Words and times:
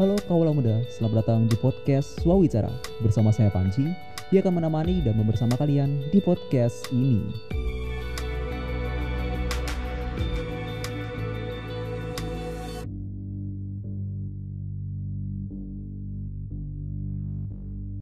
Halo 0.00 0.16
kawula 0.24 0.56
muda, 0.56 0.80
selamat 0.88 1.20
datang 1.20 1.44
di 1.44 1.60
podcast 1.60 2.16
Swawicara. 2.24 2.72
Bersama 3.04 3.36
saya 3.36 3.52
Panji, 3.52 3.84
dia 4.32 4.40
akan 4.40 4.56
menemani 4.56 5.04
dan 5.04 5.12
membersama 5.12 5.60
kalian 5.60 6.00
di 6.08 6.24
podcast 6.24 6.88
ini. 6.88 7.20